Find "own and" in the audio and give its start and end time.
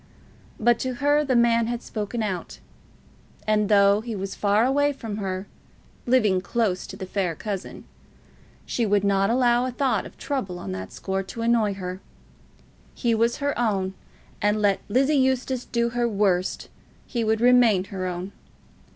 13.59-14.59